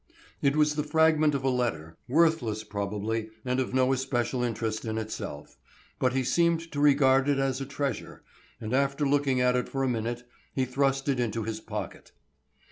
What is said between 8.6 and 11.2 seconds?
after looking at it for a minute, he thrust it